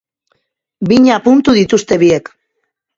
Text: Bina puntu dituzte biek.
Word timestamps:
Bina 0.93 1.19
puntu 1.29 1.57
dituzte 1.61 2.03
biek. 2.07 2.37